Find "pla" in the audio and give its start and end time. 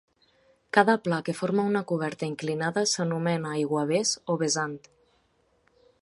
1.07-1.19